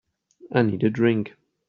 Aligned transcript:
I 0.51 0.63
need 0.63 0.83
a 0.83 0.89
drink. 0.89 1.33